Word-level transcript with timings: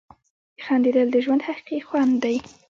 •خندېدل 0.63 1.07
د 1.11 1.17
ژوند 1.23 1.41
حقیقي 1.47 1.79
خوند 1.87 2.13
دی. 2.23 2.35